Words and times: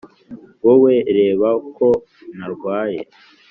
wowe, 0.65 0.93
reba 1.17 1.49
ko 1.77 1.87
narwaye. 2.37 2.99